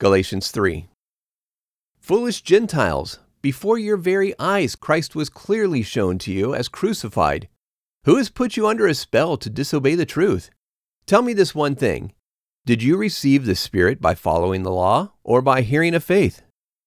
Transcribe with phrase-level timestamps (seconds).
[0.00, 0.86] Galatians 3.
[1.98, 7.48] Foolish Gentiles, before your very eyes Christ was clearly shown to you as crucified.
[8.04, 10.50] Who has put you under a spell to disobey the truth?
[11.06, 12.12] Tell me this one thing.
[12.64, 16.42] Did you receive the Spirit by following the law or by hearing of faith?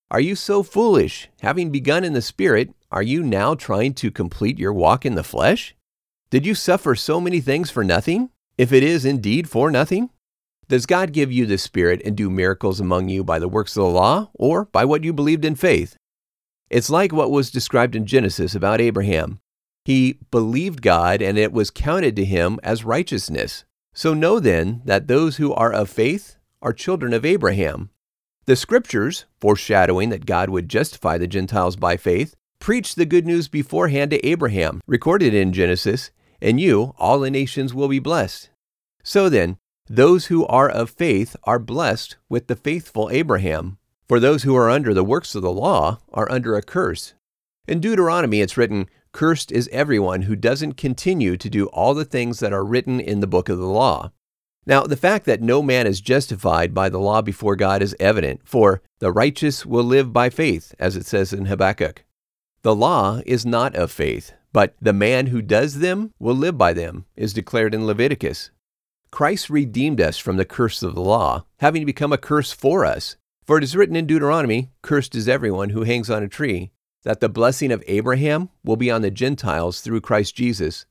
[0.09, 1.27] Are you so foolish?
[1.41, 5.23] Having begun in the Spirit, are you now trying to complete your walk in the
[5.23, 5.75] flesh?
[6.29, 10.11] Did you suffer so many things for nothing, if it is indeed for nothing?
[10.71, 13.83] Does God give you the Spirit and do miracles among you by the works of
[13.83, 15.97] the law or by what you believed in faith?
[16.69, 19.41] It's like what was described in Genesis about Abraham.
[19.83, 23.65] He believed God and it was counted to him as righteousness.
[23.93, 27.89] So know then that those who are of faith are children of Abraham.
[28.45, 33.49] The scriptures, foreshadowing that God would justify the Gentiles by faith, preached the good news
[33.49, 36.11] beforehand to Abraham, recorded in Genesis,
[36.41, 38.51] and you, all the nations, will be blessed.
[39.03, 39.57] So then,
[39.93, 43.77] those who are of faith are blessed with the faithful Abraham.
[44.07, 47.13] For those who are under the works of the law are under a curse.
[47.67, 52.39] In Deuteronomy, it's written, Cursed is everyone who doesn't continue to do all the things
[52.39, 54.13] that are written in the book of the law.
[54.65, 58.39] Now, the fact that no man is justified by the law before God is evident,
[58.45, 62.05] for the righteous will live by faith, as it says in Habakkuk.
[62.61, 66.71] The law is not of faith, but the man who does them will live by
[66.71, 68.51] them, is declared in Leviticus.
[69.11, 73.17] Christ redeemed us from the curse of the law, having become a curse for us.
[73.45, 76.71] For it is written in Deuteronomy, Cursed is everyone who hangs on a tree,
[77.03, 80.85] that the blessing of Abraham will be on the Gentiles through Christ Jesus,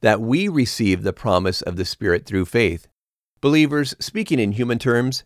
[0.00, 2.88] that we receive the promise of the Spirit through faith.
[3.40, 5.24] Believers, speaking in human terms,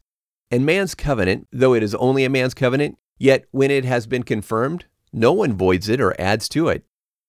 [0.50, 4.22] and man's covenant, though it is only a man's covenant, yet when it has been
[4.22, 6.84] confirmed, no one voids it or adds to it.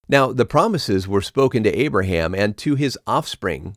[0.07, 3.75] Now, the promises were spoken to Abraham and to his offspring.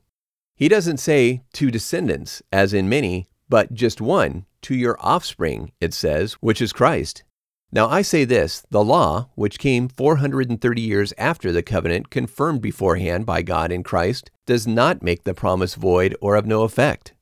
[0.61, 5.95] He doesn't say to descendants, as in many, but just one, to your offspring, it
[5.95, 7.25] says, which is Christ.
[7.73, 13.25] Now I say this the law, which came 430 years after the covenant confirmed beforehand
[13.25, 17.15] by God in Christ, does not make the promise void or of no effect.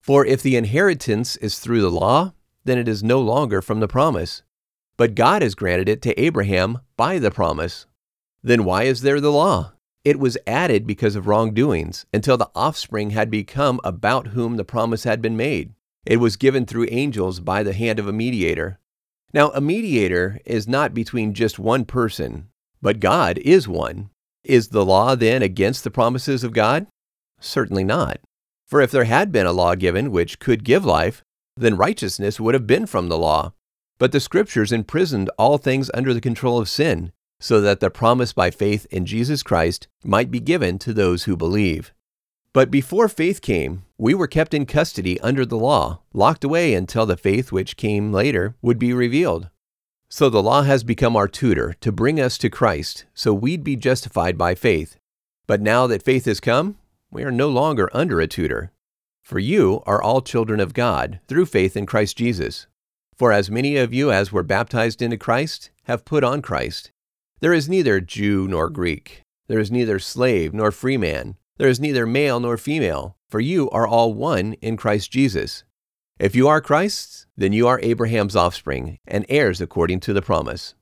[0.00, 3.88] For if the inheritance is through the law, then it is no longer from the
[3.88, 4.44] promise.
[4.96, 7.86] But God has granted it to Abraham by the promise.
[8.40, 9.72] Then why is there the law?
[10.04, 15.04] It was added because of wrongdoings, until the offspring had become about whom the promise
[15.04, 15.72] had been made.
[16.04, 18.78] It was given through angels by the hand of a mediator.
[19.32, 22.48] Now, a mediator is not between just one person,
[22.82, 24.10] but God is one.
[24.44, 26.86] Is the law then against the promises of God?
[27.40, 28.20] Certainly not.
[28.66, 31.22] For if there had been a law given which could give life,
[31.56, 33.54] then righteousness would have been from the law.
[33.98, 38.32] But the Scriptures imprisoned all things under the control of sin, so that the promise
[38.32, 41.92] by faith in Jesus Christ might be given to those who believe.
[42.52, 47.04] But before faith came, we were kept in custody under the law, locked away until
[47.04, 49.50] the faith which came later would be revealed.
[50.08, 53.74] So the law has become our tutor to bring us to Christ, so we'd be
[53.74, 54.96] justified by faith.
[55.48, 56.78] But now that faith has come,
[57.10, 58.70] we are no longer under a tutor.
[59.22, 62.68] For you are all children of God through faith in Christ Jesus.
[63.16, 66.92] For as many of you as were baptized into Christ have put on Christ.
[67.44, 68.72] There is neither Jew nor mm.
[68.72, 73.38] Greek, there is neither slave nor free man there is neither male nor female, for
[73.38, 75.62] you are all one in Christ Jesus.
[76.18, 80.74] If you are Christ's, then you are Abraham's offspring and heirs according to the promise.